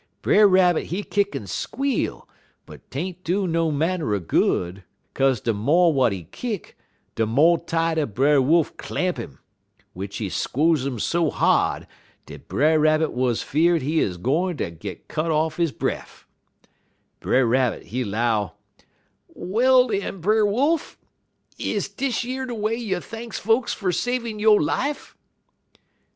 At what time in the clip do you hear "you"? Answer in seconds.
22.75-22.99